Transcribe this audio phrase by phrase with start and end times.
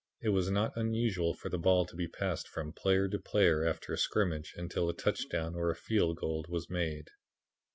[0.19, 3.93] It was not unusual for the ball to be passed from player to player after
[3.93, 7.09] a scrimmage until a touchdown or a field goal was made.